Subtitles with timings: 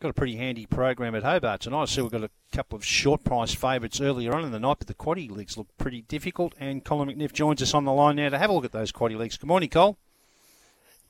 [0.00, 1.82] got a pretty handy program at Hobart tonight.
[1.82, 4.78] I see we've got a couple of short price favourites earlier on in the night,
[4.78, 6.54] but the quaddy leagues look pretty difficult.
[6.58, 8.92] And Colin McNiff joins us on the line now to have a look at those
[8.92, 9.36] quaddy leagues.
[9.36, 9.98] Good morning, Cole.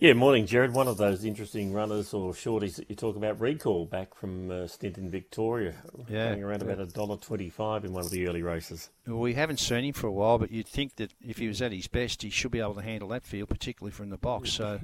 [0.00, 0.72] Yeah, morning, Jared.
[0.72, 4.66] One of those interesting runners or shorties that you talk about, recall back from uh,
[4.66, 5.75] stint in Victoria,
[6.09, 8.88] yeah, going around about a dollar twenty-five in one of the early races.
[9.07, 11.61] Well, we haven't seen him for a while, but you'd think that if he was
[11.61, 14.52] at his best, he should be able to handle that field, particularly from the box.
[14.52, 14.80] So,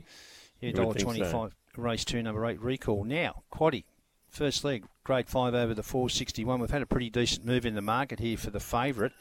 [0.61, 1.83] yeah, dollar twenty-five, so.
[1.83, 3.03] race two, number eight, recall.
[3.03, 3.85] Now, quaddy,
[4.31, 6.61] first leg, grade five over the four sixty-one.
[6.61, 9.13] We've had a pretty decent move in the market here for the favourite.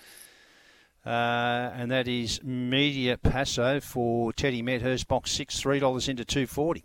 [1.06, 6.48] Uh, and that is Medio Paso for Teddy Medhurst, box six, three dollars into two
[6.48, 6.84] forty.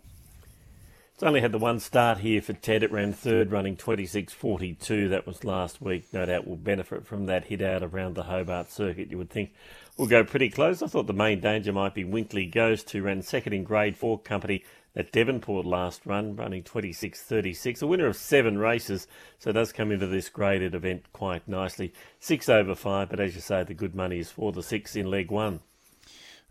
[1.21, 2.81] It's only had the one start here for Ted.
[2.81, 5.07] It ran third, running twenty six forty two.
[5.09, 6.11] That was last week.
[6.11, 9.11] No doubt will benefit from that hit out around the Hobart circuit.
[9.11, 9.53] You would think
[9.95, 10.81] we'll go pretty close.
[10.81, 14.17] I thought the main danger might be Winkley Ghost, who ran second in Grade Four
[14.17, 14.63] company
[14.95, 17.83] at Devonport last run, running 26.36.
[17.83, 19.05] A winner of seven races,
[19.37, 21.93] so does come into this graded event quite nicely.
[22.19, 25.05] Six over five, but as you say, the good money is for the six in
[25.05, 25.59] leg one.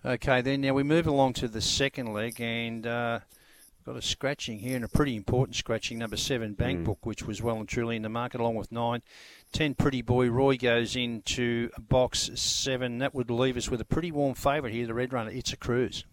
[0.04, 3.18] Okay, then now we move along to the second leg, and uh,
[3.90, 5.98] got a scratching here, and a pretty important scratching.
[5.98, 6.84] Number seven, Bank mm.
[6.84, 9.02] Book, which was well and truly in the market, along with nine.
[9.52, 12.98] Ten, Pretty Boy Roy goes into box seven.
[12.98, 15.30] That would leave us with a pretty warm favourite here, the Red Runner.
[15.30, 16.04] It's a cruise.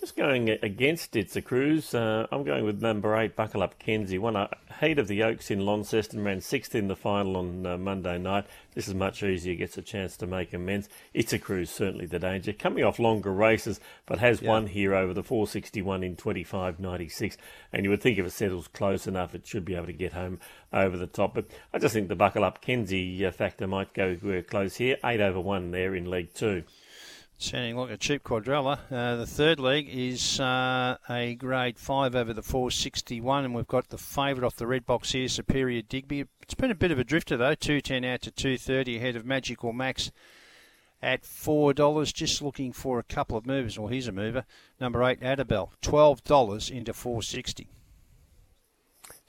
[0.00, 4.16] Just going against It's a Cruise, uh, I'm going with number eight, Buckle Up Kenzie.
[4.16, 4.48] Won a
[4.80, 8.46] heat of the Oaks in Launceston, ran sixth in the final on uh, Monday night.
[8.74, 10.88] This is much easier, gets a chance to make amends.
[11.12, 12.54] It's a Cruise, certainly the danger.
[12.54, 14.48] Coming off longer races, but has yeah.
[14.48, 17.36] won here over the 461 in 25.96.
[17.70, 20.14] And you would think if it settles close enough, it should be able to get
[20.14, 20.40] home
[20.72, 21.34] over the top.
[21.34, 24.96] But I just think the Buckle Up Kenzie uh, factor might go uh, close here.
[25.04, 26.64] Eight over one there in leg two.
[27.42, 28.80] Sounding like a cheap quadrella.
[28.90, 33.88] Uh, the third leg is uh, a grade 5 over the 461, and we've got
[33.88, 36.26] the favourite off the red box here, Superior Digby.
[36.42, 39.72] It's been a bit of a drifter, though, 210 out to 230 ahead of Magical
[39.72, 40.12] Max
[41.00, 42.12] at $4.
[42.12, 43.78] Just looking for a couple of movers.
[43.78, 44.44] Well, here's a mover.
[44.78, 47.70] Number 8, Adabel, $12 into 460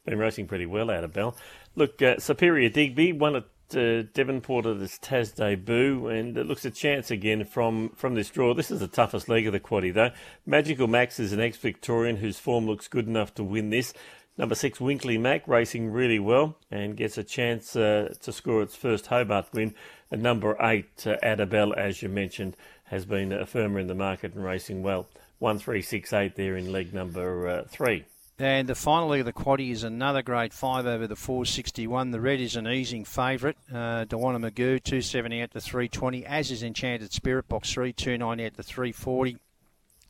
[0.06, 1.36] been racing pretty well, Adabel.
[1.76, 3.46] Look, uh, Superior Digby won at
[3.76, 8.30] uh, Devonport at his Tas debut, and it looks a chance again from, from this
[8.30, 8.54] draw.
[8.54, 10.12] This is the toughest leg of the quaddy, though.
[10.46, 13.94] Magical Max is an ex-Victorian whose form looks good enough to win this.
[14.38, 18.76] Number six, Winkley Mac, racing really well and gets a chance uh, to score its
[18.76, 19.76] first Hobart win.
[20.10, 22.56] And number eight, uh, Adabel, as you mentioned,
[22.86, 25.08] has been a firmer in the market and racing well.
[25.40, 28.06] One three six eight there in leg number uh, three.
[28.40, 32.12] And the final leg of the quaddy is another grade five over the 461.
[32.12, 33.58] The red is an easing favourite.
[33.70, 38.58] Uh, Dewana Magoo, 270 out to 320, as is Enchanted Spirit, box 3, 290 out
[38.58, 39.38] to 340.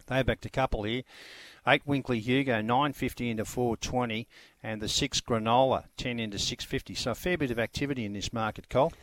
[0.08, 1.04] They backed a couple here.
[1.68, 4.28] 8 Winkley Hugo, 950 into 420,
[4.64, 6.96] and the 6 Granola, 10 into 650.
[6.96, 8.94] So a fair bit of activity in this market, Cole.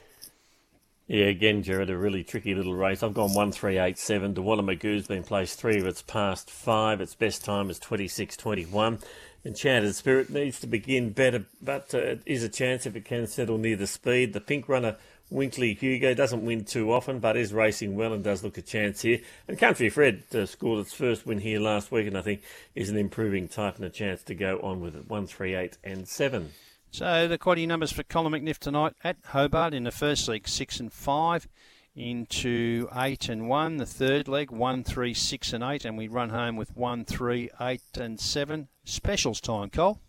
[1.09, 3.03] Yeah, again, Jared, a really tricky little race.
[3.03, 4.35] I've gone 1387.
[4.35, 7.01] Dewalla Magoo's been placed three of its past five.
[7.01, 9.03] Its best time is 26.21.
[9.43, 13.57] Enchanted Spirit needs to begin better, but uh, is a chance if it can settle
[13.57, 14.35] near the speed.
[14.35, 14.99] The pink runner,
[15.31, 19.01] Winkley Hugo, doesn't win too often, but is racing well and does look a chance
[19.01, 19.21] here.
[19.49, 22.43] And Country Fred uh, scored its first win here last week, and I think
[22.75, 25.09] is an improving type and a chance to go on with it.
[25.09, 26.51] 1, 3, 8, and 7.
[26.91, 30.81] So the quaddy numbers for Colin McNiff tonight at Hobart in the first leg six
[30.81, 31.47] and five
[31.95, 33.77] into eight and one.
[33.77, 37.51] The third leg one, three, six and eight, and we run home with one, three,
[37.61, 38.69] eight and seven.
[38.85, 40.01] Specials time, Cole.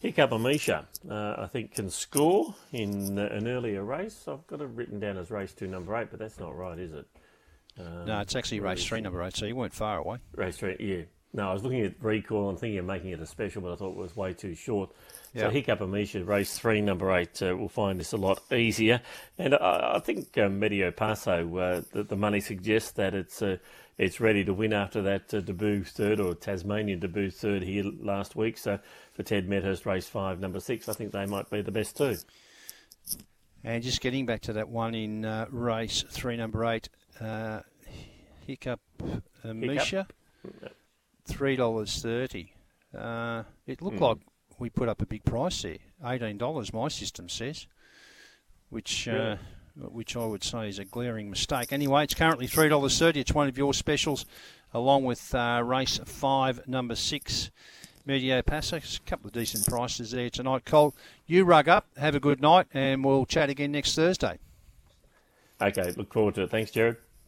[0.00, 4.24] Hiccup Amisha, uh, I think, can score in an earlier race.
[4.26, 6.92] I've got it written down as race two, number eight, but that's not right, is
[6.92, 7.06] it?
[7.78, 10.18] Um, no, it's actually race three, number eight, so you weren't far away.
[10.34, 11.02] Race three, yeah.
[11.34, 13.76] No, I was looking at recall and thinking of making it a special, but I
[13.76, 14.90] thought it was way too short.
[15.36, 19.00] So Hiccup Amisha, race three, number eight, uh, will find this a lot easier.
[19.36, 23.56] And I, I think um, Medio Paso, uh, the, the, money suggests that it's uh,
[23.98, 28.36] it's ready to win after that uh, debut third or Tasmanian debut third here last
[28.36, 28.56] week.
[28.56, 28.78] So
[29.12, 32.16] for Ted Medhurst, race five, number six, I think they might be the best too.
[33.64, 36.88] And just getting back to that one in uh, race three, number eight,
[37.20, 37.60] uh,
[38.46, 38.80] Hiccup
[39.44, 40.06] Amisha,
[41.26, 42.52] three dollars thirty.
[42.92, 44.00] it looked mm.
[44.00, 44.18] like
[44.58, 45.78] we put up a big price there.
[46.04, 47.66] Eighteen dollars, my system says,
[48.70, 49.14] which yeah.
[49.14, 49.36] uh,
[49.88, 51.72] which I would say is a glaring mistake.
[51.72, 53.20] Anyway, it's currently three dollars thirty.
[53.20, 54.26] It's one of your specials,
[54.72, 57.50] along with uh, race five, number six.
[58.06, 60.66] Medio Paso, a couple of decent prices there tonight.
[60.66, 60.94] Cole,
[61.26, 64.38] you rug up, have a good night, and we'll chat again next Thursday.
[65.60, 66.50] Okay, look forward to it.
[66.50, 66.98] Thanks, Jared.